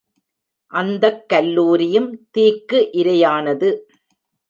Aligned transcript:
அந்தக் 0.73 1.29
கல்லூரியும் 1.29 2.09
தீக்கு 2.37 2.79
இரையானது. 2.93 3.69